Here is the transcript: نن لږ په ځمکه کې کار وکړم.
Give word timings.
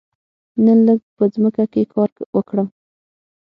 نن 0.65 0.77
لږ 0.87 0.99
په 1.17 1.23
ځمکه 1.33 1.65
کې 1.73 1.81
کار 1.93 2.09
وکړم. 2.35 2.67